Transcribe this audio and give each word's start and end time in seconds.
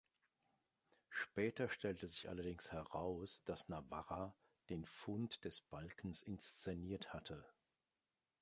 Später 1.09 1.69
stellte 1.69 2.07
sich 2.07 2.27
allerdings 2.27 2.71
heraus, 2.71 3.43
dass 3.43 3.69
Navarra 3.69 4.33
den 4.69 4.83
Fund 4.83 5.45
des 5.45 5.61
Balkens 5.61 6.23
inszeniert 6.23 7.13
hatte. 7.13 7.45